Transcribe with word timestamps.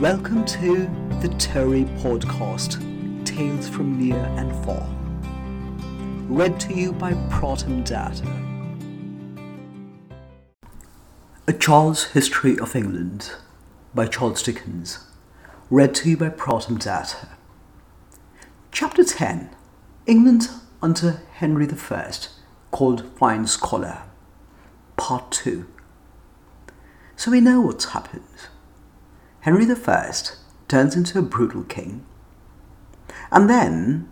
Welcome 0.00 0.44
to 0.44 0.90
the 1.22 1.34
Terry 1.38 1.84
Podcast 1.84 2.76
Tales 3.24 3.66
from 3.66 3.98
Near 3.98 4.18
and 4.36 4.52
Far. 4.62 4.86
Read 6.28 6.60
to 6.60 6.74
you 6.74 6.92
by 6.92 7.14
Proton 7.30 7.82
Data. 7.82 8.30
A 11.48 11.52
Child's 11.54 12.04
History 12.08 12.58
of 12.58 12.76
England 12.76 13.32
by 13.94 14.06
Charles 14.06 14.42
Dickens. 14.42 14.98
Read 15.70 15.94
to 15.94 16.10
you 16.10 16.18
by 16.18 16.28
Proton 16.28 16.76
Data. 16.76 17.28
Chapter 18.70 19.02
10 19.02 19.48
England 20.04 20.50
under 20.82 21.22
Henry 21.32 21.66
I, 21.90 22.12
called 22.70 23.10
Fine 23.16 23.46
Scholar. 23.46 24.02
Part 24.98 25.32
2 25.32 25.66
So 27.16 27.30
we 27.30 27.40
know 27.40 27.62
what's 27.62 27.86
happened. 27.86 28.24
Henry 29.46 29.64
I 29.70 30.12
turns 30.66 30.96
into 30.96 31.20
a 31.20 31.22
brutal 31.22 31.62
king, 31.62 32.04
and 33.30 33.48
then, 33.48 34.08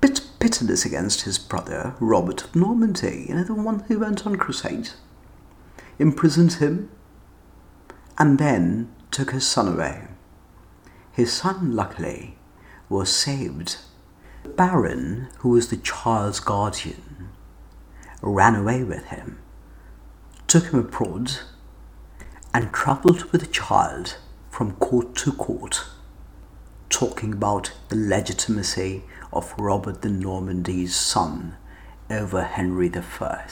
bit 0.00 0.20
pitiless 0.38 0.84
against 0.84 1.22
his 1.22 1.40
brother 1.40 1.96
Robert 1.98 2.44
of 2.44 2.54
Normandy, 2.54 3.26
you 3.28 3.34
know, 3.34 3.42
the 3.42 3.52
one 3.52 3.80
who 3.80 3.98
went 3.98 4.24
on 4.24 4.36
crusade, 4.36 4.90
imprisoned 5.98 6.52
him, 6.52 6.88
and 8.16 8.38
then 8.38 8.94
took 9.10 9.32
his 9.32 9.44
son 9.44 9.74
away. 9.74 10.06
His 11.10 11.32
son, 11.32 11.74
luckily, 11.74 12.38
was 12.88 13.10
saved. 13.10 13.78
The 14.44 14.50
Baron, 14.50 15.30
who 15.38 15.48
was 15.48 15.70
the 15.70 15.78
child's 15.78 16.38
guardian, 16.38 17.30
ran 18.22 18.54
away 18.54 18.84
with 18.84 19.06
him, 19.06 19.40
took 20.46 20.66
him 20.66 20.78
abroad, 20.78 21.40
and 22.54 22.72
travelled 22.72 23.32
with 23.32 23.40
the 23.40 23.48
child 23.48 24.18
from 24.54 24.70
court 24.76 25.16
to 25.16 25.32
court, 25.32 25.84
talking 26.88 27.32
about 27.32 27.72
the 27.88 27.96
legitimacy 27.96 29.02
of 29.32 29.52
Robert 29.58 30.00
de 30.02 30.08
Normandy's 30.08 30.94
son 30.94 31.56
over 32.08 32.44
Henry 32.44 32.88
I. 32.94 33.46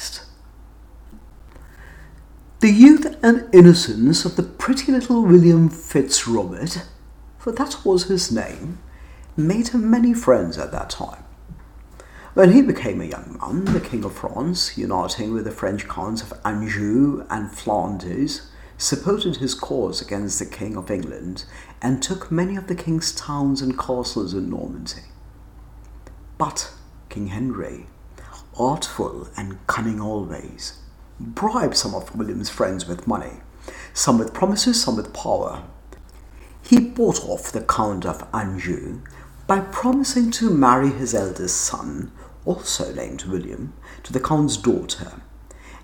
The 2.61 2.71
youth 2.71 3.19
and 3.21 3.53
innocence 3.53 4.25
of 4.25 4.37
the 4.37 4.45
pretty 4.45 4.93
little 4.93 5.25
William 5.25 5.69
Fitz-Robert, 5.69 6.87
for 7.37 7.51
that 7.51 7.85
was 7.85 8.05
his 8.05 8.31
name, 8.31 8.79
made 9.37 9.71
him 9.71 9.91
many 9.91 10.15
friends 10.15 10.57
at 10.57 10.71
that 10.71 10.91
time. 10.91 11.25
When 12.35 12.53
he 12.53 12.63
became 12.63 13.01
a 13.01 13.07
young 13.07 13.39
man, 13.41 13.65
the 13.65 13.81
King 13.81 14.05
of 14.05 14.15
France, 14.15 14.79
uniting 14.79 15.35
with 15.35 15.47
the 15.47 15.51
French 15.51 15.89
counts 15.89 16.23
of 16.23 16.33
Anjou 16.45 17.27
and 17.29 17.51
Flanders, 17.51 18.52
supported 18.79 19.37
his 19.37 19.55
cause 19.55 20.01
against 20.01 20.39
the 20.39 20.47
King 20.47 20.77
of 20.77 20.91
England 20.91 21.45
and 21.81 22.03
took 22.03 22.31
many 22.31 22.57
of 22.57 22.67
the 22.67 22.75
king's 22.75 23.13
towns 23.13 23.63
and 23.63 23.79
castles 23.79 24.35
in 24.35 24.51
Normandy. 24.51 25.03
But 26.39 26.73
King 27.09 27.29
Henry, 27.29 27.87
artful 28.59 29.29
and 29.37 29.65
cunning 29.67 30.01
always, 30.01 30.79
bribed 31.21 31.77
some 31.77 31.95
of 31.95 32.17
William's 32.17 32.51
friends 32.51 32.87
with 32.87 33.07
money, 33.07 33.41
some 33.93 34.19
with 34.19 34.35
promises, 34.35 34.83
some 34.83 34.97
with 34.97 35.13
power. 35.13 35.63
He 36.63 36.81
bought 36.81 37.25
off 37.25 37.53
the 37.53 37.63
Count 37.63 38.07
of 38.07 38.27
Anjou 38.33 39.01
by 39.47 39.61
promising 39.61 40.31
to 40.33 40.51
marry 40.51 40.91
his 40.91 41.15
eldest 41.15 41.61
son, 41.61 42.11
also 42.45 42.93
named 42.95 43.25
William, 43.25 43.75
to 44.03 44.13
the 44.13 44.21
Count's 44.21 44.57
daughter 44.57 45.23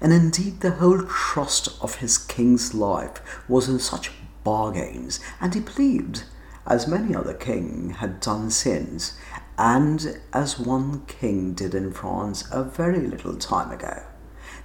and 0.01 0.13
indeed 0.13 0.61
the 0.61 0.73
whole 0.73 1.03
trust 1.03 1.69
of 1.81 1.97
his 1.97 2.19
king's 2.19 2.75
life 2.75 3.21
was 3.49 3.69
in 3.69 3.79
such 3.79 4.11
bargains, 4.45 5.21
and 5.41 5.55
he 5.55 5.61
believed, 5.61 6.25
as 6.67 6.87
many 6.87 7.15
other 7.15 7.35
king 7.35 7.91
had 7.91 8.21
done 8.21 8.51
since, 8.51 9.19
and 9.59 10.21
as 10.33 10.59
one 10.59 11.05
king 11.07 11.53
did 11.53 11.75
in 11.75 11.93
France 11.93 12.49
a 12.53 12.63
very 12.63 13.07
little 13.07 13.37
time 13.37 13.71
ago, 13.71 14.05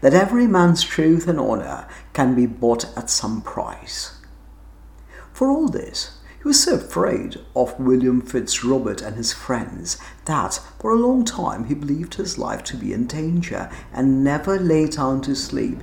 that 0.02 0.14
every 0.14 0.48
man's 0.48 0.84
truth 0.84 1.28
and 1.28 1.40
honour 1.40 1.88
can 2.14 2.36
be 2.36 2.46
bought 2.46 2.86
at 2.98 3.10
some 3.10 3.42
price. 3.42 4.20
For 5.34 5.50
all 5.50 5.68
this, 5.68 6.20
he 6.44 6.50
was 6.50 6.62
so 6.62 6.76
afraid 6.76 7.38
of 7.56 7.80
William 7.80 8.20
Fitz-Robert 8.20 9.02
and 9.02 9.16
his 9.16 9.32
friends 9.32 9.98
that 10.26 10.60
for 10.78 10.92
a 10.92 11.00
long 11.00 11.24
time 11.24 11.64
he 11.64 11.74
believed 11.74 12.16
his 12.16 12.38
life 12.38 12.66
to 12.66 12.76
be 12.76 12.92
in 12.92 13.08
danger 13.08 13.72
and 13.94 14.26
never 14.26 14.60
lay 14.60 14.88
down 14.88 15.22
to 15.22 15.38
sleep, 15.38 15.78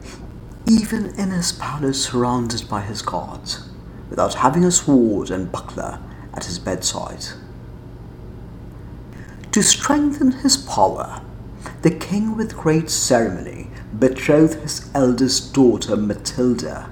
even 0.67 1.15
in 1.19 1.31
his 1.31 1.53
palace 1.53 2.05
surrounded 2.05 2.69
by 2.69 2.83
his 2.83 3.01
guards, 3.01 3.71
without 4.11 4.35
having 4.35 4.63
a 4.63 4.71
sword 4.71 5.31
and 5.31 5.51
buckler 5.51 5.99
at 6.35 6.45
his 6.45 6.59
bedside. 6.59 7.25
To 9.53 9.63
strengthen 9.63 10.31
his 10.31 10.59
power, 10.59 11.23
the 11.81 11.91
king 11.91 12.37
with 12.37 12.55
great 12.55 12.91
ceremony 12.91 13.71
betrothed 13.99 14.61
his 14.61 14.91
eldest 14.95 15.55
daughter 15.55 15.97
Matilda, 15.97 16.91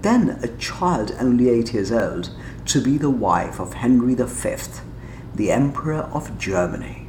then 0.00 0.38
a 0.42 0.48
child 0.56 1.14
only 1.20 1.50
eight 1.50 1.74
years 1.74 1.92
old, 1.92 2.30
to 2.66 2.80
be 2.80 2.98
the 2.98 3.10
wife 3.10 3.60
of 3.60 3.74
Henry 3.74 4.14
V, 4.14 4.56
the 5.34 5.50
Emperor 5.50 6.08
of 6.12 6.38
Germany. 6.38 7.06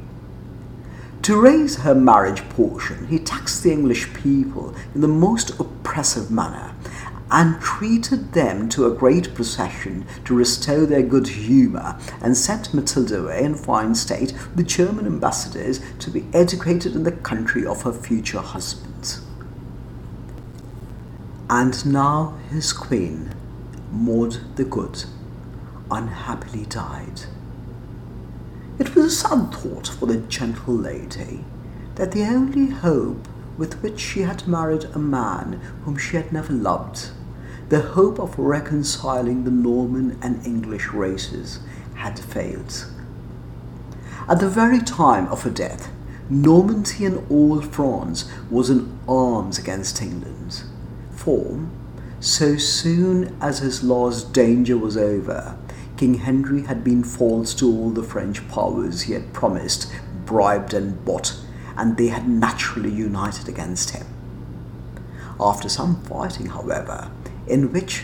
To 1.22 1.40
raise 1.40 1.76
her 1.76 1.94
marriage 1.94 2.48
portion, 2.48 3.06
he 3.06 3.18
taxed 3.18 3.62
the 3.62 3.70
English 3.70 4.12
people 4.12 4.74
in 4.94 5.02
the 5.02 5.08
most 5.08 5.58
oppressive 5.60 6.30
manner 6.30 6.74
and 7.30 7.60
treated 7.60 8.32
them 8.32 8.68
to 8.68 8.86
a 8.86 8.94
great 8.94 9.34
procession 9.34 10.04
to 10.24 10.34
restore 10.34 10.84
their 10.84 11.02
good 11.02 11.28
humour 11.28 11.98
and 12.20 12.36
sent 12.36 12.74
Matilda 12.74 13.22
away 13.22 13.42
in 13.42 13.54
fine 13.54 13.94
state 13.94 14.34
with 14.54 14.66
German 14.66 15.06
ambassadors 15.06 15.80
to 16.00 16.10
be 16.10 16.26
educated 16.34 16.94
in 16.94 17.04
the 17.04 17.12
country 17.12 17.64
of 17.64 17.82
her 17.82 17.92
future 17.92 18.40
husband. 18.40 19.18
And 21.48 21.86
now 21.86 22.38
his 22.50 22.72
queen, 22.72 23.32
Maud 23.90 24.56
the 24.56 24.64
Good, 24.64 25.04
unhappily 25.92 26.64
died. 26.66 27.22
It 28.78 28.94
was 28.94 29.04
a 29.04 29.10
sad 29.10 29.54
thought 29.54 29.88
for 29.88 30.06
the 30.06 30.16
gentle 30.16 30.74
lady 30.74 31.44
that 31.96 32.12
the 32.12 32.24
only 32.24 32.70
hope 32.70 33.28
with 33.58 33.82
which 33.82 34.00
she 34.00 34.22
had 34.22 34.48
married 34.48 34.84
a 34.94 34.98
man 34.98 35.60
whom 35.84 35.96
she 35.96 36.16
had 36.16 36.32
never 36.32 36.52
loved, 36.52 37.10
the 37.68 37.80
hope 37.80 38.18
of 38.18 38.38
reconciling 38.38 39.44
the 39.44 39.50
Norman 39.50 40.18
and 40.22 40.44
English 40.46 40.88
races, 40.88 41.60
had 41.94 42.18
failed. 42.18 42.86
At 44.28 44.40
the 44.40 44.48
very 44.48 44.80
time 44.80 45.26
of 45.28 45.42
her 45.42 45.50
death, 45.50 45.90
Normandy 46.30 47.04
and 47.04 47.30
all 47.30 47.60
France 47.60 48.30
was 48.50 48.70
in 48.70 48.98
arms 49.06 49.58
against 49.58 50.00
England. 50.00 50.62
For, 51.10 51.66
so 52.20 52.56
soon 52.56 53.36
as 53.40 53.58
his 53.58 53.82
last 53.82 54.32
danger 54.32 54.78
was 54.78 54.96
over, 54.96 55.58
King 56.02 56.14
Henry 56.14 56.62
had 56.62 56.82
been 56.82 57.04
false 57.04 57.54
to 57.54 57.64
all 57.64 57.90
the 57.90 58.02
French 58.02 58.48
powers 58.48 59.02
he 59.02 59.12
had 59.12 59.32
promised, 59.32 59.88
bribed, 60.26 60.74
and 60.74 61.04
bought, 61.04 61.36
and 61.76 61.96
they 61.96 62.08
had 62.08 62.28
naturally 62.28 62.90
united 62.90 63.48
against 63.48 63.90
him. 63.90 64.04
After 65.38 65.68
some 65.68 66.02
fighting, 66.02 66.46
however, 66.46 67.08
in 67.46 67.72
which 67.72 68.02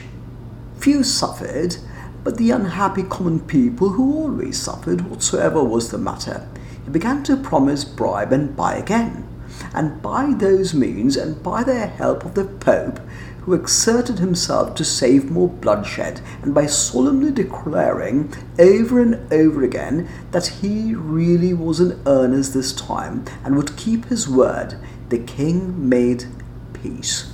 few 0.77 1.03
suffered, 1.03 1.79
but 2.23 2.37
the 2.37 2.53
unhappy 2.53 3.03
common 3.03 3.41
people 3.41 3.89
who 3.89 4.15
always 4.15 4.63
suffered 4.63 5.01
whatsoever 5.11 5.65
was 5.65 5.91
the 5.91 5.99
matter, 5.99 6.49
he 6.85 6.91
began 6.93 7.25
to 7.25 7.37
promise, 7.37 7.85
bribe, 7.85 8.33
and 8.33 8.55
buy 8.55 8.77
again. 8.77 9.27
And 9.75 10.01
by 10.01 10.35
those 10.39 10.73
means, 10.73 11.17
and 11.17 11.43
by 11.43 11.65
the 11.65 11.89
help 11.89 12.25
of 12.25 12.37
the 12.37 12.45
Pope, 12.45 13.01
who 13.49 13.55
exerted 13.55 14.19
himself 14.19 14.75
to 14.75 14.85
save 14.85 15.31
more 15.31 15.49
bloodshed, 15.49 16.21
and 16.43 16.55
by 16.55 16.67
solemnly 16.67 17.33
declaring 17.33 18.31
over 18.59 19.01
and 19.01 19.33
over 19.33 19.65
again 19.65 20.07
that 20.33 20.47
he 20.47 20.95
really 20.95 21.55
was 21.55 21.81
in 21.81 21.99
earnest 22.05 22.53
this 22.53 22.75
time 22.75 23.25
and 23.43 23.57
would 23.57 23.75
keep 23.75 24.05
his 24.05 24.29
word, 24.29 24.75
the 25.09 25.19
king 25.19 25.89
made 25.89 26.27
peace. 26.75 27.33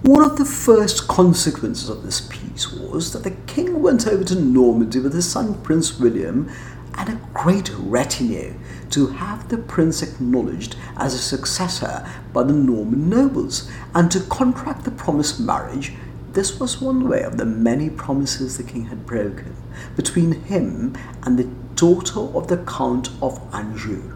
One 0.00 0.24
of 0.24 0.38
the 0.38 0.46
first 0.46 1.06
consequences 1.06 1.90
of 1.90 2.02
this 2.02 2.22
peace 2.22 2.72
was 2.72 3.12
that 3.12 3.22
the 3.22 3.36
king 3.46 3.82
went 3.82 4.06
over 4.06 4.24
to 4.24 4.34
Normandy 4.34 4.98
with 4.98 5.12
his 5.12 5.30
son 5.30 5.60
Prince 5.60 6.00
William 6.00 6.50
and 6.96 7.08
a 7.08 7.20
great 7.32 7.70
retinue 7.78 8.54
to 8.90 9.06
have 9.08 9.48
the 9.48 9.58
prince 9.58 10.02
acknowledged 10.02 10.76
as 10.96 11.14
a 11.14 11.18
successor 11.18 12.06
by 12.32 12.42
the 12.42 12.52
Norman 12.52 13.08
nobles 13.08 13.70
and 13.94 14.10
to 14.10 14.20
contract 14.20 14.84
the 14.84 14.90
promised 14.90 15.40
marriage. 15.40 15.92
This 16.32 16.58
was 16.58 16.80
one 16.80 17.08
way 17.08 17.22
of 17.22 17.36
the 17.36 17.44
many 17.44 17.90
promises 17.90 18.56
the 18.56 18.62
king 18.62 18.86
had 18.86 19.06
broken 19.06 19.56
between 19.96 20.32
him 20.32 20.96
and 21.22 21.38
the 21.38 21.48
daughter 21.74 22.20
of 22.20 22.48
the 22.48 22.58
Count 22.58 23.10
of 23.22 23.40
Anjou. 23.54 24.12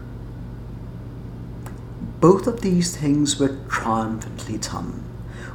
Both 2.19 2.47
of 2.47 2.61
these 2.61 2.95
things 2.95 3.39
were 3.39 3.57
triumphantly 3.69 4.57
done, 4.57 5.04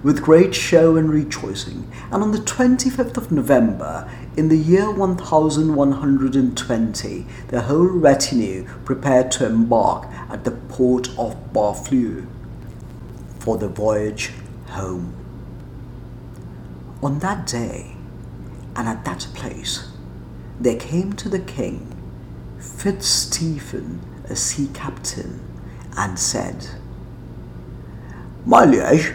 with 0.02 0.22
great 0.22 0.54
show 0.54 0.96
and 0.96 1.10
rejoicing, 1.10 1.90
and 2.10 2.22
on 2.22 2.32
the 2.32 2.38
25th 2.38 3.16
of 3.16 3.30
November, 3.30 4.10
in 4.36 4.48
the 4.48 4.56
year 4.56 4.90
1120, 4.90 7.26
the 7.48 7.60
whole 7.62 7.86
retinue 7.86 8.64
prepared 8.84 9.30
to 9.32 9.46
embark 9.46 10.06
at 10.30 10.44
the 10.44 10.52
port 10.52 11.08
of 11.18 11.52
Barfleur 11.52 12.26
for 13.38 13.58
the 13.58 13.68
voyage 13.68 14.32
home. 14.68 15.14
On 17.02 17.18
that 17.18 17.46
day, 17.46 17.96
and 18.76 18.88
at 18.88 19.04
that 19.04 19.28
place, 19.34 19.90
there 20.58 20.76
came 20.76 21.12
to 21.14 21.28
the 21.28 21.40
king 21.40 21.86
Fitzstephen, 22.58 24.00
a 24.28 24.36
sea 24.36 24.68
captain, 24.74 25.40
and 25.96 26.18
said, 26.18 26.68
My 28.44 28.64
liege, 28.64 29.14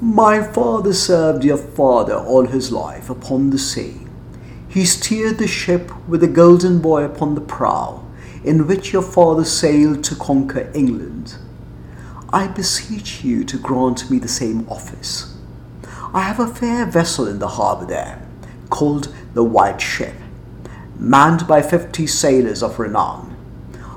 my 0.00 0.42
father 0.42 0.92
served 0.92 1.42
your 1.42 1.56
father 1.56 2.14
all 2.14 2.46
his 2.46 2.70
life 2.70 3.08
upon 3.08 3.48
the 3.48 3.58
sea. 3.58 4.00
He 4.68 4.84
steered 4.84 5.38
the 5.38 5.48
ship 5.48 5.90
with 6.06 6.20
the 6.20 6.28
golden 6.28 6.80
boy 6.80 7.04
upon 7.04 7.34
the 7.34 7.40
prow, 7.40 8.04
in 8.44 8.66
which 8.66 8.92
your 8.92 9.00
father 9.02 9.44
sailed 9.44 10.04
to 10.04 10.14
conquer 10.14 10.70
England. 10.74 11.36
I 12.30 12.48
beseech 12.48 13.24
you 13.24 13.42
to 13.44 13.56
grant 13.56 14.10
me 14.10 14.18
the 14.18 14.28
same 14.28 14.68
office. 14.68 15.34
I 16.12 16.20
have 16.20 16.40
a 16.40 16.46
fair 16.46 16.84
vessel 16.84 17.26
in 17.26 17.38
the 17.38 17.48
harbour 17.48 17.86
there, 17.86 18.20
called 18.68 19.14
the 19.32 19.44
White 19.44 19.80
Ship, 19.80 20.14
manned 20.98 21.46
by 21.48 21.62
fifty 21.62 22.06
sailors 22.06 22.62
of 22.62 22.78
renown. 22.78 23.34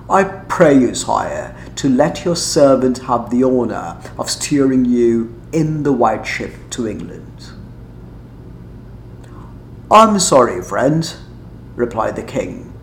I 0.09 0.23
pray 0.23 0.79
you, 0.79 0.95
sire, 0.95 1.55
to 1.75 1.89
let 1.89 2.23
your 2.23 2.37
servant 2.37 2.99
have 2.99 3.29
the 3.29 3.43
honour 3.43 4.01
of 4.17 4.29
steering 4.29 4.85
you 4.85 5.38
in 5.51 5.83
the 5.83 5.93
White 5.93 6.25
Ship 6.25 6.53
to 6.71 6.87
England. 6.87 7.51
I'm 9.91 10.19
sorry, 10.19 10.61
friend, 10.61 11.15
replied 11.75 12.15
the 12.15 12.23
king, 12.23 12.73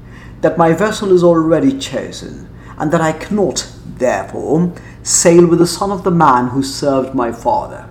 that 0.40 0.58
my 0.58 0.72
vessel 0.72 1.12
is 1.12 1.22
already 1.22 1.78
chosen, 1.78 2.48
and 2.78 2.92
that 2.92 3.00
I 3.00 3.12
cannot, 3.12 3.72
therefore, 3.98 4.72
sail 5.02 5.46
with 5.46 5.60
the 5.60 5.66
son 5.66 5.92
of 5.92 6.02
the 6.02 6.10
man 6.10 6.48
who 6.48 6.62
served 6.62 7.14
my 7.14 7.30
father. 7.32 7.88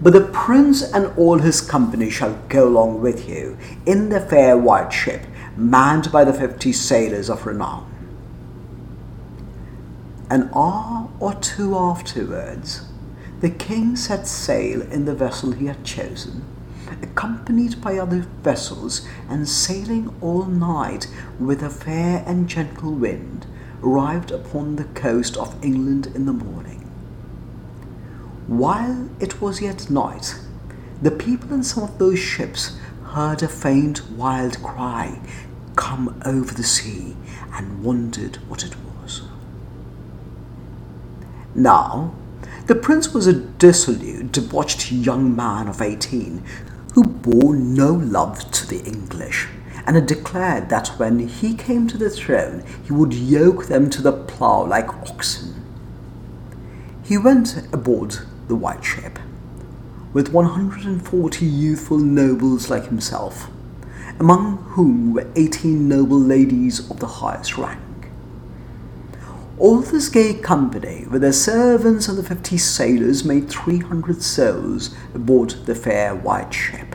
But 0.00 0.12
the 0.12 0.28
prince 0.32 0.82
and 0.82 1.06
all 1.18 1.38
his 1.38 1.60
company 1.60 2.10
shall 2.10 2.34
go 2.48 2.68
along 2.68 3.00
with 3.00 3.28
you 3.28 3.58
in 3.84 4.10
the 4.10 4.20
fair 4.20 4.56
white 4.56 4.92
ship, 4.92 5.26
manned 5.56 6.12
by 6.12 6.24
the 6.24 6.32
fifty 6.32 6.72
sailors 6.72 7.28
of 7.30 7.46
renown. 7.46 7.90
An 10.30 10.50
hour 10.54 11.08
or 11.18 11.34
two 11.34 11.76
afterwards, 11.76 12.88
the 13.40 13.50
king 13.50 13.96
set 13.96 14.26
sail 14.26 14.80
in 14.80 15.04
the 15.04 15.14
vessel 15.14 15.52
he 15.52 15.66
had 15.66 15.84
chosen, 15.84 16.44
accompanied 17.02 17.80
by 17.80 17.98
other 17.98 18.26
vessels, 18.42 19.06
and 19.28 19.48
sailing 19.48 20.14
all 20.20 20.44
night 20.44 21.06
with 21.38 21.62
a 21.62 21.70
fair 21.70 22.24
and 22.26 22.48
gentle 22.48 22.92
wind, 22.92 23.46
arrived 23.82 24.30
upon 24.30 24.76
the 24.76 24.84
coast 24.84 25.36
of 25.36 25.62
England 25.62 26.06
in 26.14 26.24
the 26.24 26.32
morning. 26.32 26.80
While 28.46 29.10
it 29.20 29.40
was 29.40 29.60
yet 29.60 29.90
night, 29.90 30.38
the 31.02 31.10
people 31.10 31.52
in 31.52 31.62
some 31.62 31.84
of 31.84 31.98
those 31.98 32.18
ships 32.18 32.78
heard 33.04 33.42
a 33.42 33.48
faint 33.48 34.08
wild 34.10 34.62
cry 34.62 35.20
come 35.74 36.20
over 36.24 36.54
the 36.54 36.62
sea 36.62 37.16
and 37.52 37.84
wondered 37.84 38.36
what 38.48 38.64
it 38.64 38.74
was. 38.76 39.22
Now, 41.54 42.14
the 42.66 42.74
prince 42.74 43.14
was 43.14 43.28
a 43.28 43.32
dissolute, 43.32 44.32
debauched 44.32 44.90
young 44.90 45.36
man 45.36 45.68
of 45.68 45.80
eighteen 45.80 46.42
who 46.94 47.04
bore 47.04 47.54
no 47.54 47.92
love 47.92 48.50
to 48.50 48.66
the 48.66 48.82
English 48.84 49.46
and 49.86 49.94
had 49.94 50.06
declared 50.06 50.68
that 50.68 50.88
when 50.98 51.28
he 51.28 51.54
came 51.54 51.86
to 51.86 51.96
the 51.96 52.10
throne 52.10 52.64
he 52.84 52.92
would 52.92 53.14
yoke 53.14 53.66
them 53.66 53.88
to 53.90 54.02
the 54.02 54.12
plough 54.12 54.64
like 54.64 54.88
oxen. 55.08 55.62
He 57.04 57.16
went 57.16 57.56
aboard 57.72 58.16
the 58.48 58.56
white 58.56 58.84
ship 58.84 59.20
with 60.12 60.32
140 60.32 61.46
youthful 61.46 61.98
nobles 61.98 62.68
like 62.68 62.86
himself, 62.86 63.48
among 64.18 64.56
whom 64.70 65.14
were 65.14 65.30
18 65.36 65.86
noble 65.86 66.18
ladies 66.18 66.90
of 66.90 66.98
the 66.98 67.06
highest 67.06 67.56
rank. 67.58 67.85
All 69.58 69.80
this 69.80 70.10
gay 70.10 70.34
company, 70.34 71.06
with 71.10 71.22
their 71.22 71.32
servants 71.32 72.08
and 72.08 72.18
the 72.18 72.22
fifty 72.22 72.58
sailors, 72.58 73.24
made 73.24 73.48
three 73.48 73.78
hundred 73.78 74.22
souls 74.22 74.94
aboard 75.14 75.50
the 75.64 75.74
fair 75.74 76.14
white 76.14 76.52
ship. 76.52 76.94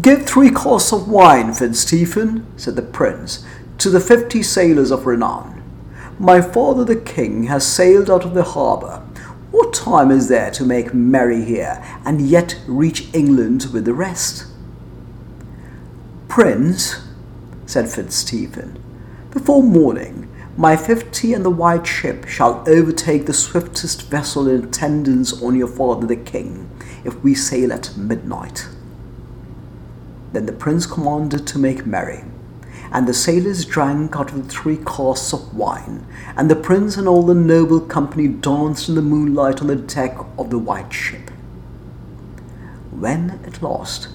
Give 0.00 0.26
three 0.26 0.50
casks 0.50 0.92
of 0.92 1.08
wine, 1.08 1.52
Fitzstephen, 1.52 2.46
said 2.56 2.74
the 2.74 2.82
prince, 2.82 3.44
to 3.78 3.88
the 3.88 4.00
fifty 4.00 4.42
sailors 4.42 4.90
of 4.90 5.06
renown. 5.06 5.62
My 6.18 6.40
father 6.40 6.84
the 6.84 6.96
king 6.96 7.44
has 7.44 7.64
sailed 7.64 8.10
out 8.10 8.24
of 8.24 8.34
the 8.34 8.42
harbour. 8.42 8.98
What 9.52 9.72
time 9.72 10.10
is 10.10 10.28
there 10.28 10.50
to 10.52 10.64
make 10.64 10.92
merry 10.92 11.44
here, 11.44 11.84
and 12.04 12.20
yet 12.20 12.58
reach 12.66 13.12
England 13.14 13.66
with 13.72 13.84
the 13.84 13.94
rest? 13.94 14.46
Prince, 16.26 17.06
said 17.66 17.88
Fitzstephen, 17.88 18.78
before 19.30 19.62
morning 19.62 20.21
my 20.56 20.76
fifty 20.76 21.32
and 21.32 21.44
the 21.44 21.50
white 21.50 21.86
ship 21.86 22.28
shall 22.28 22.62
overtake 22.68 23.24
the 23.24 23.32
swiftest 23.32 24.02
vessel 24.10 24.48
in 24.48 24.64
attendance 24.64 25.42
on 25.42 25.56
your 25.56 25.68
father 25.68 26.06
the 26.06 26.16
king, 26.16 26.68
if 27.04 27.14
we 27.22 27.34
sail 27.34 27.72
at 27.72 27.96
midnight. 27.96 28.68
Then 30.32 30.46
the 30.46 30.52
prince 30.52 30.84
commanded 30.84 31.46
to 31.46 31.58
make 31.58 31.86
merry, 31.86 32.24
and 32.92 33.08
the 33.08 33.14
sailors 33.14 33.64
drank 33.64 34.14
out 34.16 34.32
of 34.32 34.44
the 34.46 34.52
three 34.52 34.76
casks 34.76 35.32
of 35.32 35.54
wine, 35.54 36.06
and 36.36 36.50
the 36.50 36.56
prince 36.56 36.98
and 36.98 37.08
all 37.08 37.22
the 37.22 37.34
noble 37.34 37.80
company 37.80 38.28
danced 38.28 38.90
in 38.90 38.94
the 38.94 39.02
moonlight 39.02 39.62
on 39.62 39.68
the 39.68 39.76
deck 39.76 40.16
of 40.36 40.50
the 40.50 40.58
white 40.58 40.92
ship. 40.92 41.30
When 42.90 43.40
at 43.46 43.62
last 43.62 44.08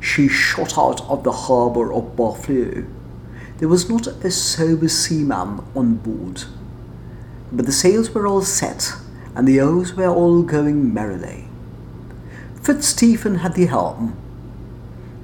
she 0.00 0.28
shot 0.28 0.78
out 0.78 1.02
of 1.10 1.24
the 1.24 1.32
harbour 1.32 1.92
of 1.92 2.16
Barfleur, 2.16 2.86
there 3.58 3.68
was 3.68 3.88
not 3.88 4.06
a 4.06 4.30
sober 4.30 4.88
seaman 4.88 5.64
on 5.74 5.94
board, 5.96 6.44
but 7.52 7.66
the 7.66 7.72
sails 7.72 8.10
were 8.10 8.26
all 8.26 8.42
set, 8.42 8.92
and 9.34 9.46
the 9.46 9.60
oars 9.60 9.94
were 9.94 10.08
all 10.08 10.42
going 10.42 10.92
merrily. 10.92 11.48
Fitzstephen 12.62 13.36
had 13.36 13.54
the 13.54 13.66
helm. 13.66 14.16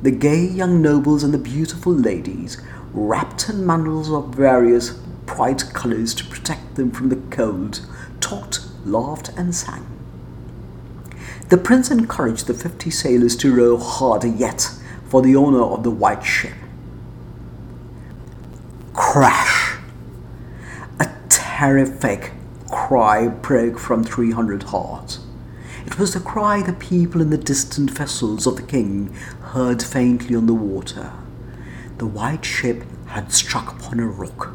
The 0.03 0.11
gay 0.11 0.45
young 0.45 0.81
nobles 0.81 1.23
and 1.23 1.35
the 1.35 1.39
beautiful 1.39 1.93
ladies, 1.93 2.61
wrapped 2.93 3.49
in 3.49 3.67
mantles 3.67 4.11
of 4.11 4.35
various 4.35 4.91
bright 5.27 5.65
colours 5.73 6.15
to 6.15 6.25
protect 6.25 6.75
them 6.75 6.91
from 6.91 7.09
the 7.09 7.17
cold, 7.35 7.87
talked, 8.21 8.61
laughed, 8.85 9.31
and 9.37 9.55
sang. 9.55 9.87
The 11.49 11.57
prince 11.59 11.91
encouraged 11.91 12.47
the 12.47 12.55
fifty 12.55 12.91
sailors 12.91 13.37
to 13.39 13.55
row 13.55 13.77
harder 13.77 14.29
yet 14.29 14.71
for 15.07 15.21
the 15.21 15.37
honour 15.37 15.63
of 15.63 15.83
the 15.83 15.91
white 15.91 16.23
ship. 16.25 16.55
Crash! 19.11 19.77
A 21.01 21.11
terrific 21.29 22.31
cry 22.71 23.27
broke 23.27 23.77
from 23.77 24.05
300 24.05 24.63
hearts. 24.63 25.19
It 25.85 25.99
was 25.99 26.15
the 26.15 26.21
cry 26.21 26.63
the 26.63 26.75
people 26.75 27.21
in 27.21 27.31
the 27.31 27.37
distant 27.37 27.91
vessels 27.91 28.47
of 28.47 28.55
the 28.55 28.63
king 28.63 29.13
heard 29.47 29.83
faintly 29.83 30.37
on 30.37 30.47
the 30.47 30.55
water. 30.55 31.11
The 31.99 32.07
white 32.07 32.45
ship 32.45 32.85
had 33.09 33.33
struck 33.33 33.73
upon 33.73 33.99
a 33.99 34.07
rock, 34.07 34.53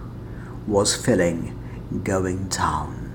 was 0.65 0.95
filling, 0.95 1.59
going 2.05 2.47
down. 2.47 3.11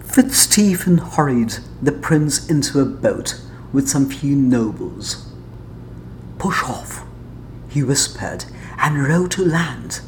Fitzstephen 0.00 0.98
hurried 0.98 1.58
the 1.80 1.92
prince 1.92 2.50
into 2.50 2.80
a 2.80 2.84
boat 2.84 3.40
with 3.72 3.88
some 3.88 4.10
few 4.10 4.34
nobles. 4.34 5.32
Push 6.38 6.64
off, 6.64 7.04
he 7.68 7.84
whispered, 7.84 8.46
and 8.78 9.06
row 9.06 9.26
to 9.28 9.44
land. 9.44 10.00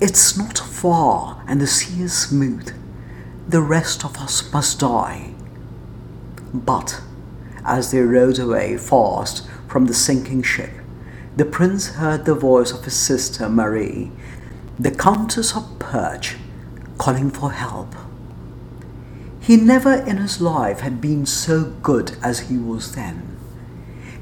It's 0.00 0.36
not 0.36 0.58
far, 0.58 1.42
and 1.46 1.60
the 1.60 1.66
sea 1.66 2.02
is 2.02 2.12
smooth. 2.12 2.74
The 3.48 3.62
rest 3.62 4.04
of 4.04 4.16
us 4.18 4.52
must 4.52 4.80
die. 4.80 5.34
But 6.52 7.00
as 7.64 7.90
they 7.90 8.00
rowed 8.00 8.38
away 8.38 8.76
fast 8.76 9.46
from 9.68 9.86
the 9.86 9.94
sinking 9.94 10.42
ship, 10.42 10.70
the 11.36 11.44
prince 11.44 11.94
heard 11.94 12.24
the 12.24 12.34
voice 12.34 12.72
of 12.72 12.84
his 12.84 12.94
sister 12.94 13.48
Marie, 13.48 14.10
the 14.78 14.90
Countess 14.90 15.56
of 15.56 15.78
Perche, 15.78 16.36
calling 16.98 17.30
for 17.30 17.52
help. 17.52 17.94
He 19.40 19.56
never 19.56 19.94
in 19.94 20.18
his 20.18 20.40
life 20.40 20.80
had 20.80 21.00
been 21.00 21.26
so 21.26 21.64
good 21.82 22.16
as 22.22 22.40
he 22.40 22.58
was 22.58 22.94
then. 22.94 23.36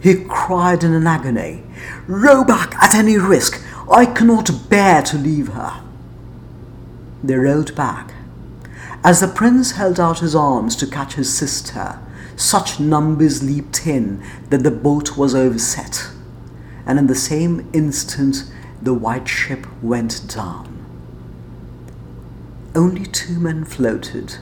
He 0.01 0.25
cried 0.25 0.83
in 0.83 0.95
an 0.95 1.07
agony, 1.07 1.63
Row 2.07 2.43
back 2.45 2.75
at 2.77 2.95
any 2.95 3.19
risk! 3.19 3.63
I 3.91 4.07
cannot 4.07 4.69
bear 4.69 5.03
to 5.03 5.19
leave 5.19 5.49
her. 5.49 5.83
They 7.25 7.35
rowed 7.35 7.75
back, 7.75 8.15
As 9.03 9.19
the 9.19 9.27
prince 9.27 9.73
held 9.73 9.99
out 9.99 10.21
his 10.21 10.35
arms 10.35 10.77
to 10.77 10.87
catch 10.87 11.15
his 11.15 11.33
sister, 11.33 11.99
such 12.37 12.79
numbers 12.79 13.43
leaped 13.43 13.89
in 13.89 14.23
that 14.49 14.63
the 14.63 14.71
boat 14.71 15.17
was 15.17 15.35
overset, 15.35 16.09
and 16.87 17.01
in 17.01 17.09
the 17.09 17.17
same 17.17 17.69
instant 17.73 18.45
the 18.81 18.95
white 18.95 19.29
ship 19.29 19.67
went 19.83 20.33
down. 20.33 20.87
Only 22.77 23.05
two 23.05 23.41
men 23.41 23.65
floated. 23.65 24.37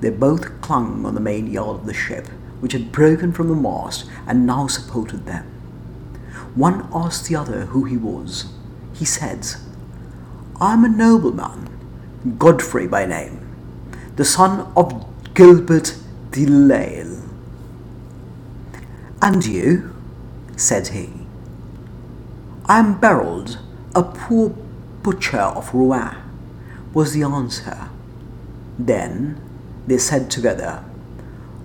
They 0.00 0.10
both 0.10 0.60
clung 0.60 1.04
on 1.04 1.14
the 1.14 1.20
main 1.20 1.48
yard 1.48 1.80
of 1.80 1.86
the 1.86 1.92
ship, 1.92 2.28
which 2.60 2.72
had 2.72 2.92
broken 2.92 3.32
from 3.32 3.48
the 3.48 3.56
mast 3.56 4.08
and 4.28 4.46
now 4.46 4.68
supported 4.68 5.26
them. 5.26 5.57
One 6.54 6.88
asked 6.92 7.28
the 7.28 7.36
other 7.36 7.66
who 7.66 7.84
he 7.84 7.96
was. 7.96 8.46
He 8.92 9.04
said, 9.04 9.46
I 10.60 10.72
am 10.72 10.84
a 10.84 10.88
nobleman, 10.88 11.68
Godfrey 12.38 12.88
by 12.88 13.06
name, 13.06 13.46
the 14.16 14.24
son 14.24 14.72
of 14.76 15.06
Gilbert 15.34 15.96
de 16.32 16.46
Lisle. 16.46 17.22
And 19.22 19.44
you? 19.44 19.94
said 20.56 20.88
he. 20.88 21.10
I 22.66 22.80
am 22.80 23.00
Berold, 23.00 23.58
a 23.94 24.02
poor 24.02 24.50
butcher 25.02 25.38
of 25.38 25.72
Rouen, 25.72 26.16
was 26.92 27.12
the 27.12 27.22
answer. 27.22 27.88
Then 28.78 29.40
they 29.86 29.98
said 29.98 30.30
together, 30.30 30.84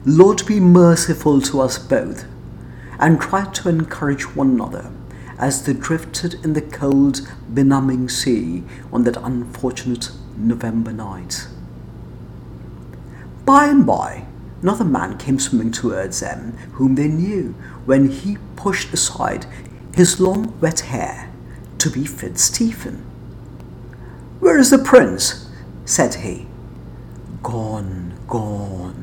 Lord 0.05 0.45
be 0.45 0.59
merciful 0.59 1.41
to 1.41 1.61
us 1.61 1.77
both, 1.77 2.25
and 2.99 3.19
tried 3.19 3.53
to 3.55 3.69
encourage 3.69 4.35
one 4.35 4.51
another 4.51 4.91
as 5.37 5.65
they 5.65 5.73
drifted 5.73 6.35
in 6.43 6.53
the 6.53 6.61
cold, 6.61 7.21
benumbing 7.53 8.09
sea 8.09 8.63
on 8.91 9.03
that 9.03 9.17
unfortunate 9.17 10.11
November 10.37 10.93
night. 10.93 11.47
By 13.45 13.65
and 13.65 13.85
by, 13.85 14.25
another 14.61 14.85
man 14.85 15.17
came 15.17 15.39
swimming 15.39 15.71
towards 15.71 16.21
them, 16.21 16.57
whom 16.73 16.95
they 16.95 17.07
knew, 17.07 17.55
when 17.85 18.09
he 18.09 18.37
pushed 18.55 18.93
aside 18.93 19.45
his 19.93 20.19
long 20.19 20.59
wet 20.61 20.81
hair 20.81 21.29
to 21.79 21.89
be 21.89 22.05
Fitz 22.05 22.43
Stephen. 22.43 23.03
Where 24.39 24.57
is 24.57 24.69
the 24.69 24.77
prince? 24.77 25.49
said 25.85 26.15
he. 26.15 26.47
Gone, 27.41 28.17
gone 28.27 29.02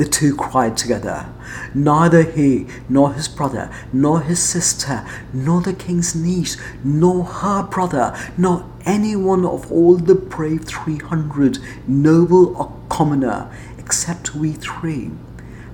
the 0.00 0.06
two 0.06 0.34
cried 0.34 0.78
together. 0.78 1.26
Neither 1.74 2.22
he, 2.22 2.66
nor 2.88 3.12
his 3.12 3.28
brother, 3.28 3.70
nor 3.92 4.22
his 4.22 4.42
sister, 4.42 5.06
nor 5.30 5.60
the 5.60 5.74
king's 5.74 6.14
niece, 6.14 6.56
nor 6.82 7.22
her 7.24 7.62
brother, 7.64 8.16
nor 8.38 8.64
any 8.86 9.14
one 9.14 9.44
of 9.44 9.70
all 9.70 9.96
the 9.96 10.14
brave 10.14 10.64
three 10.64 10.96
hundred, 10.96 11.58
noble 11.86 12.56
or 12.56 12.74
commoner, 12.88 13.54
except 13.76 14.34
we 14.34 14.52
three, 14.52 15.10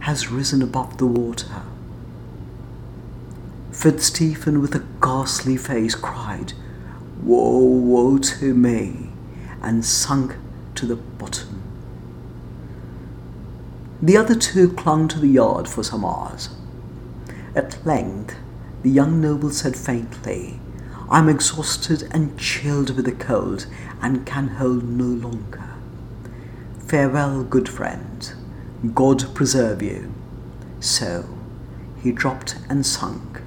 has 0.00 0.28
risen 0.28 0.60
above 0.60 0.98
the 0.98 1.06
water. 1.06 1.62
Fitzstephen, 3.70 4.60
with 4.60 4.74
a 4.74 4.84
ghastly 5.00 5.56
face, 5.56 5.94
cried, 5.94 6.52
Woe, 7.22 7.58
woe 7.58 8.18
to 8.18 8.54
me, 8.54 9.10
and 9.62 9.84
sunk 9.84 10.34
to 10.74 10.84
the 10.84 10.96
bottom. 10.96 11.55
The 14.06 14.16
other 14.16 14.36
two 14.36 14.68
clung 14.68 15.08
to 15.08 15.18
the 15.18 15.26
yard 15.26 15.66
for 15.66 15.82
some 15.82 16.04
hours. 16.04 16.50
At 17.56 17.84
length, 17.84 18.36
the 18.84 18.88
young 18.88 19.20
noble 19.20 19.50
said 19.50 19.74
faintly, 19.74 20.60
I 21.10 21.18
am 21.18 21.28
exhausted 21.28 22.04
and 22.12 22.38
chilled 22.38 22.94
with 22.94 23.06
the 23.06 23.10
cold, 23.10 23.66
and 24.00 24.24
can 24.24 24.46
hold 24.46 24.84
no 24.84 25.06
longer. 25.06 25.74
Farewell, 26.86 27.42
good 27.42 27.68
friend. 27.68 28.32
God 28.94 29.34
preserve 29.34 29.82
you. 29.82 30.14
So 30.78 31.24
he 32.00 32.12
dropped 32.12 32.54
and 32.68 32.86
sunk, 32.86 33.40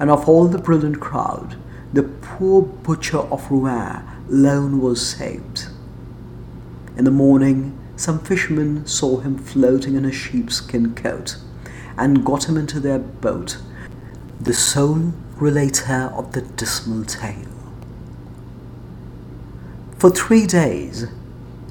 and 0.00 0.10
of 0.10 0.28
all 0.28 0.48
the 0.48 0.58
brilliant 0.58 0.98
crowd, 0.98 1.54
the 1.92 2.02
poor 2.02 2.60
butcher 2.60 3.18
of 3.18 3.48
Rouen 3.52 4.02
alone 4.28 4.80
was 4.80 5.08
saved. 5.08 5.68
In 6.96 7.04
the 7.04 7.12
morning, 7.12 7.78
some 7.96 8.18
fishermen 8.20 8.86
saw 8.86 9.18
him 9.20 9.38
floating 9.38 9.96
in 9.96 10.04
a 10.04 10.12
sheepskin 10.12 10.94
coat 10.94 11.36
and 11.96 12.24
got 12.24 12.48
him 12.48 12.56
into 12.56 12.78
their 12.78 12.98
boat, 12.98 13.58
the 14.38 14.52
sole 14.52 15.14
relator 15.36 16.12
of 16.14 16.32
the 16.32 16.42
dismal 16.42 17.04
tale. 17.04 17.48
For 19.98 20.10
three 20.10 20.46
days, 20.46 21.06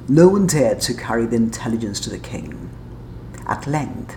no 0.08 0.28
one 0.28 0.48
dared 0.48 0.80
to 0.82 0.94
carry 0.94 1.26
the 1.26 1.36
intelligence 1.36 2.00
to 2.00 2.10
the 2.10 2.18
king. 2.18 2.70
At 3.46 3.68
length, 3.68 4.16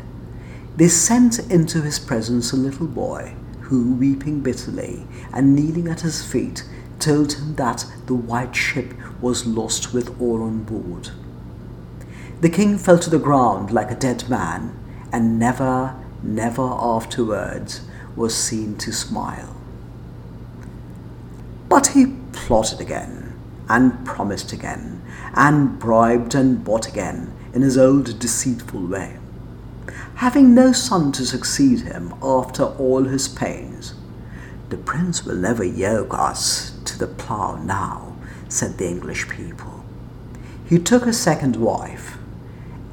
they 0.75 0.87
sent 0.87 1.39
into 1.51 1.81
his 1.81 1.99
presence 1.99 2.51
a 2.51 2.57
little 2.57 2.87
boy 2.87 3.35
who, 3.61 3.93
weeping 3.93 4.41
bitterly 4.41 5.05
and 5.31 5.55
kneeling 5.55 5.87
at 5.87 6.01
his 6.01 6.23
feet, 6.23 6.63
told 6.97 7.33
him 7.33 7.55
that 7.55 7.85
the 8.07 8.15
white 8.15 8.55
ship 8.55 8.93
was 9.21 9.45
lost 9.45 9.93
with 9.93 10.19
all 10.19 10.41
on 10.41 10.63
board. 10.63 11.11
The 12.41 12.49
king 12.49 12.77
fell 12.77 12.97
to 12.99 13.09
the 13.09 13.19
ground 13.19 13.69
like 13.69 13.91
a 13.91 13.95
dead 13.95 14.29
man, 14.29 14.73
and 15.11 15.37
never, 15.37 15.93
never 16.23 16.61
afterwards 16.61 17.81
was 18.15 18.33
seen 18.33 18.77
to 18.77 18.93
smile. 18.93 19.57
But 21.67 21.87
he 21.87 22.15
plotted 22.31 22.79
again, 22.79 23.37
and 23.67 24.05
promised 24.05 24.53
again, 24.53 25.01
and 25.35 25.77
bribed 25.77 26.33
and 26.33 26.63
bought 26.63 26.87
again 26.87 27.33
in 27.53 27.61
his 27.61 27.77
old 27.77 28.17
deceitful 28.19 28.87
way. 28.87 29.17
Having 30.15 30.55
no 30.55 30.71
son 30.71 31.11
to 31.13 31.25
succeed 31.25 31.81
him 31.81 32.13
after 32.23 32.63
all 32.63 33.03
his 33.03 33.27
pains, 33.27 33.95
the 34.69 34.77
prince 34.77 35.25
will 35.25 35.35
never 35.35 35.63
yoke 35.63 36.13
us 36.13 36.71
to 36.85 36.97
the 36.97 37.07
plough 37.07 37.57
now, 37.57 38.15
said 38.47 38.77
the 38.77 38.87
English 38.87 39.27
people. 39.27 39.83
He 40.65 40.79
took 40.79 41.05
a 41.05 41.13
second 41.13 41.57
wife, 41.57 42.17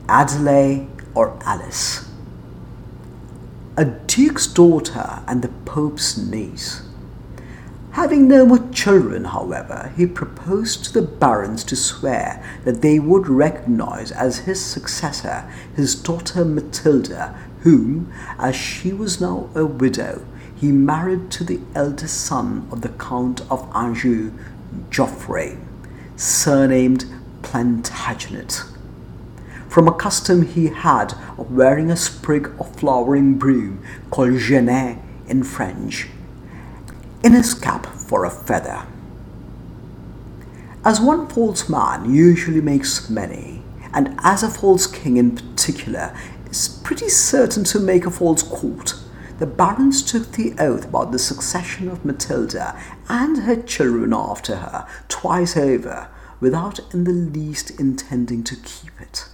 Adelaide 0.08 0.86
or 1.14 1.36
Alice. 1.44 2.08
A 3.76 3.84
duke's 3.84 4.46
daughter 4.46 5.22
and 5.26 5.42
the 5.42 5.48
pope's 5.48 6.16
niece. 6.16 6.82
Having 7.92 8.28
no 8.28 8.46
more 8.46 8.68
children, 8.72 9.24
however, 9.24 9.92
he 9.96 10.06
proposed 10.06 10.84
to 10.84 10.92
the 10.92 11.02
barons 11.02 11.64
to 11.64 11.76
swear 11.76 12.44
that 12.64 12.82
they 12.82 13.00
would 13.00 13.26
recognize 13.26 14.12
as 14.12 14.40
his 14.40 14.64
successor 14.64 15.50
his 15.74 15.96
daughter 15.96 16.44
Matilda, 16.44 17.36
whom, 17.60 18.12
as 18.38 18.54
she 18.54 18.92
was 18.92 19.20
now 19.20 19.50
a 19.54 19.66
widow, 19.66 20.24
he 20.54 20.70
married 20.70 21.30
to 21.32 21.42
the 21.42 21.60
eldest 21.74 22.20
son 22.24 22.68
of 22.70 22.82
the 22.82 22.90
Count 22.90 23.40
of 23.50 23.68
Anjou, 23.74 24.32
Geoffrey, 24.90 25.58
surnamed 26.16 27.06
Plantagenet 27.42 28.62
from 29.76 29.88
a 29.88 29.92
custom 29.92 30.40
he 30.40 30.68
had 30.68 31.12
of 31.36 31.52
wearing 31.52 31.90
a 31.90 31.96
sprig 31.96 32.50
of 32.58 32.74
flowering 32.76 33.36
broom 33.36 33.78
called 34.10 34.30
genêt 34.30 34.98
in 35.28 35.42
French, 35.42 36.08
in 37.22 37.34
his 37.34 37.52
cap 37.52 37.84
for 37.84 38.24
a 38.24 38.30
feather. 38.30 38.86
As 40.82 40.98
one 40.98 41.28
false 41.28 41.68
man 41.68 42.10
usually 42.10 42.62
makes 42.62 43.10
many, 43.10 43.62
and 43.92 44.18
as 44.24 44.42
a 44.42 44.48
false 44.48 44.86
king 44.86 45.18
in 45.18 45.36
particular 45.36 46.16
is 46.50 46.80
pretty 46.82 47.10
certain 47.10 47.62
to 47.64 47.78
make 47.78 48.06
a 48.06 48.10
false 48.10 48.42
court, 48.42 48.94
the 49.38 49.46
barons 49.46 50.02
took 50.02 50.32
the 50.32 50.54
oath 50.58 50.86
about 50.86 51.12
the 51.12 51.18
succession 51.18 51.90
of 51.90 52.02
Matilda 52.02 52.82
and 53.10 53.42
her 53.42 53.60
children 53.60 54.14
after 54.14 54.56
her 54.56 54.88
twice 55.08 55.54
over, 55.54 56.08
without 56.40 56.80
in 56.94 57.04
the 57.04 57.12
least 57.12 57.78
intending 57.78 58.42
to 58.42 58.56
keep 58.56 58.98
it. 59.02 59.28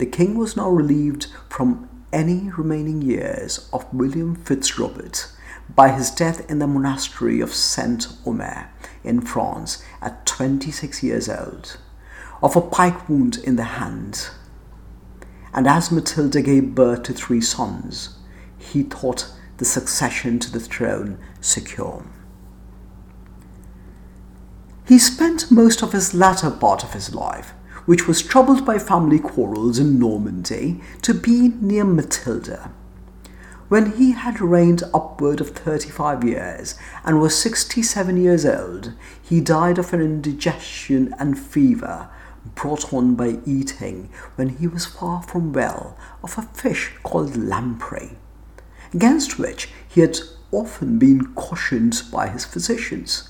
The 0.00 0.06
king 0.06 0.38
was 0.38 0.56
now 0.56 0.70
relieved 0.70 1.26
from 1.50 1.86
any 2.10 2.48
remaining 2.56 3.02
years 3.02 3.68
of 3.70 3.84
William 3.92 4.34
Fitzrobert 4.34 5.30
by 5.76 5.90
his 5.90 6.10
death 6.10 6.50
in 6.50 6.58
the 6.58 6.66
monastery 6.66 7.42
of 7.42 7.52
Saint 7.52 8.08
Omer 8.24 8.70
in 9.04 9.20
France 9.20 9.84
at 10.00 10.24
26 10.24 11.02
years 11.02 11.28
old, 11.28 11.76
of 12.42 12.56
a 12.56 12.62
pike 12.62 13.10
wound 13.10 13.36
in 13.44 13.56
the 13.56 13.76
hand. 13.76 14.30
And 15.52 15.66
as 15.66 15.92
Matilda 15.92 16.40
gave 16.40 16.74
birth 16.74 17.02
to 17.02 17.12
three 17.12 17.42
sons, 17.42 18.16
he 18.56 18.84
thought 18.84 19.30
the 19.58 19.66
succession 19.66 20.38
to 20.38 20.50
the 20.50 20.60
throne 20.60 21.18
secure. 21.42 22.06
He 24.88 24.98
spent 24.98 25.50
most 25.50 25.82
of 25.82 25.92
his 25.92 26.14
latter 26.14 26.50
part 26.50 26.84
of 26.84 26.94
his 26.94 27.14
life 27.14 27.52
which 27.86 28.06
was 28.06 28.22
troubled 28.22 28.64
by 28.64 28.78
family 28.78 29.18
quarrels 29.18 29.78
in 29.78 29.98
Normandy, 29.98 30.80
to 31.02 31.14
be 31.14 31.52
near 31.60 31.84
Matilda. 31.84 32.70
When 33.68 33.92
he 33.92 34.12
had 34.12 34.40
reigned 34.40 34.82
upward 34.92 35.40
of 35.40 35.50
thirty 35.50 35.90
five 35.90 36.24
years 36.24 36.74
and 37.04 37.20
was 37.20 37.36
sixty 37.36 37.82
seven 37.82 38.16
years 38.16 38.44
old, 38.44 38.94
he 39.22 39.40
died 39.40 39.78
of 39.78 39.92
an 39.92 40.00
indigestion 40.00 41.14
and 41.18 41.38
fever 41.38 42.08
brought 42.54 42.92
on 42.92 43.14
by 43.14 43.38
eating, 43.46 44.08
when 44.34 44.48
he 44.48 44.66
was 44.66 44.86
far 44.86 45.22
from 45.22 45.52
well, 45.52 45.96
of 46.22 46.36
a 46.36 46.42
fish 46.42 46.90
called 47.02 47.36
lamprey, 47.36 48.16
against 48.92 49.38
which 49.38 49.68
he 49.88 50.00
had 50.00 50.18
often 50.50 50.98
been 50.98 51.32
cautioned 51.34 52.02
by 52.10 52.28
his 52.28 52.44
physicians. 52.44 53.29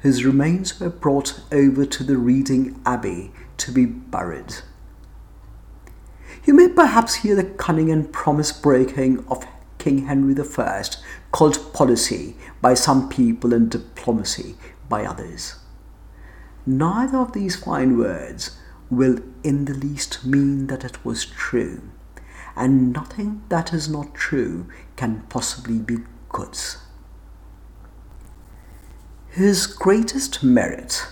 His 0.00 0.24
remains 0.24 0.80
were 0.80 0.88
brought 0.88 1.42
over 1.52 1.84
to 1.84 2.02
the 2.02 2.16
Reading 2.16 2.80
Abbey 2.86 3.32
to 3.58 3.70
be 3.70 3.84
buried. 3.84 4.54
You 6.44 6.54
may 6.54 6.68
perhaps 6.68 7.16
hear 7.16 7.36
the 7.36 7.44
cunning 7.44 7.90
and 7.90 8.10
promise 8.10 8.50
breaking 8.50 9.24
of 9.28 9.46
King 9.76 10.06
Henry 10.06 10.34
I, 10.58 10.84
called 11.32 11.74
policy 11.74 12.36
by 12.62 12.72
some 12.72 13.10
people 13.10 13.52
and 13.52 13.70
diplomacy 13.70 14.56
by 14.88 15.04
others. 15.04 15.56
Neither 16.64 17.18
of 17.18 17.32
these 17.32 17.56
fine 17.56 17.98
words 17.98 18.58
will 18.90 19.18
in 19.42 19.66
the 19.66 19.74
least 19.74 20.24
mean 20.24 20.66
that 20.68 20.84
it 20.84 21.04
was 21.04 21.26
true, 21.26 21.82
and 22.56 22.92
nothing 22.92 23.42
that 23.50 23.74
is 23.74 23.88
not 23.88 24.14
true 24.14 24.66
can 24.96 25.26
possibly 25.28 25.78
be 25.78 25.98
good. 26.30 26.56
His 29.32 29.68
greatest 29.68 30.42
merit, 30.42 31.06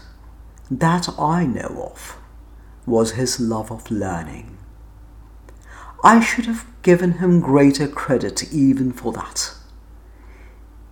that 0.69 1.09
I 1.21 1.47
know 1.47 1.93
of, 1.93 2.17
was 2.85 3.13
his 3.13 3.39
love 3.39 3.71
of 3.71 3.93
learning. 3.93 4.59
I 6.03 6.19
should 6.19 6.47
have 6.47 6.67
given 6.83 7.19
him 7.19 7.39
greater 7.39 7.87
credit 7.87 8.53
even 8.53 8.93
for 8.93 9.13
that. 9.13 9.55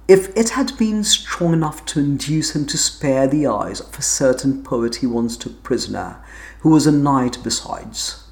If 0.06 0.28
it 0.36 0.50
had 0.50 0.78
been 0.78 1.02
strong 1.02 1.52
enough 1.52 1.84
to 1.86 1.98
induce 1.98 2.54
him 2.54 2.64
to 2.66 2.78
spare 2.78 3.26
the 3.26 3.48
eyes 3.48 3.80
of 3.80 3.98
a 3.98 4.02
certain 4.02 4.62
poet 4.62 4.96
he 4.96 5.06
once 5.08 5.36
took 5.36 5.64
prisoner, 5.64 6.22
who 6.60 6.70
was 6.70 6.86
a 6.86 6.92
knight 6.92 7.38
besides. 7.42 8.22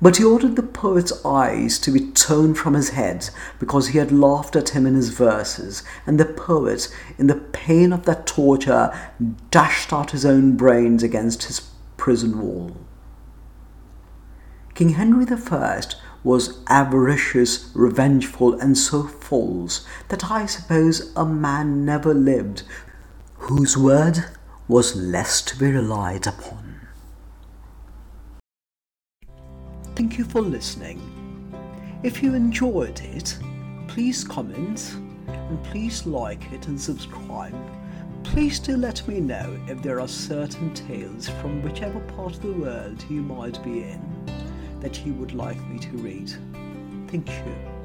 But 0.00 0.18
he 0.18 0.24
ordered 0.24 0.54
the 0.54 0.62
poet's 0.62 1.24
eyes 1.24 1.78
to 1.80 1.90
be 1.90 2.12
torn 2.12 2.54
from 2.54 2.74
his 2.74 2.90
head 2.90 3.30
because 3.58 3.88
he 3.88 3.98
had 3.98 4.12
laughed 4.12 4.54
at 4.54 4.70
him 4.70 4.86
in 4.86 4.94
his 4.94 5.10
verses, 5.10 5.82
and 6.06 6.20
the 6.20 6.24
poet, 6.24 6.88
in 7.18 7.26
the 7.26 7.34
pain 7.34 7.92
of 7.92 8.04
that 8.04 8.26
torture, 8.26 8.96
dashed 9.50 9.92
out 9.92 10.12
his 10.12 10.24
own 10.24 10.56
brains 10.56 11.02
against 11.02 11.44
his 11.44 11.68
prison 11.96 12.40
wall. 12.40 12.76
King 14.74 14.90
Henry 14.90 15.26
I 15.28 15.82
was 16.22 16.60
avaricious, 16.68 17.70
revengeful, 17.74 18.54
and 18.60 18.78
so 18.78 19.02
false 19.02 19.84
that 20.08 20.30
I 20.30 20.46
suppose 20.46 21.12
a 21.16 21.24
man 21.24 21.84
never 21.84 22.14
lived 22.14 22.62
whose 23.38 23.76
word 23.76 24.26
was 24.68 24.94
less 24.94 25.42
to 25.42 25.58
be 25.58 25.72
relied 25.72 26.28
upon. 26.28 26.67
Thank 29.98 30.16
you 30.16 30.22
for 30.22 30.40
listening. 30.40 31.02
If 32.04 32.22
you 32.22 32.34
enjoyed 32.34 33.00
it, 33.00 33.36
please 33.88 34.22
comment 34.22 34.94
and 35.26 35.64
please 35.64 36.06
like 36.06 36.52
it 36.52 36.68
and 36.68 36.80
subscribe. 36.80 37.52
Please 38.22 38.60
do 38.60 38.76
let 38.76 39.06
me 39.08 39.18
know 39.18 39.58
if 39.66 39.82
there 39.82 40.00
are 40.00 40.06
certain 40.06 40.72
tales 40.72 41.28
from 41.28 41.64
whichever 41.64 41.98
part 42.14 42.34
of 42.34 42.42
the 42.42 42.52
world 42.52 43.04
you 43.10 43.22
might 43.22 43.60
be 43.64 43.82
in 43.82 44.00
that 44.78 45.04
you 45.04 45.14
would 45.14 45.34
like 45.34 45.60
me 45.66 45.80
to 45.80 45.90
read. 45.96 46.32
Thank 47.08 47.28
you. 47.28 47.77